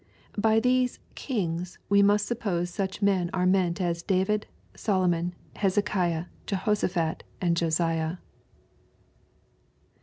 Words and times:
]By 0.49 0.59
these 0.59 0.97
*^ 0.97 0.99
kings" 1.13 1.77
we 1.87 2.01
must 2.01 2.25
suppose 2.25 2.71
such 2.71 3.03
men 3.03 3.29
are 3.35 3.45
meant 3.45 3.79
as 3.79 4.01
David, 4.01 4.47
Solomon, 4.75 5.35
Hezekiah, 5.57 6.25
Jehoshaphat^ 6.47 7.21
and 7.39 7.55
Josiah. 7.55 8.17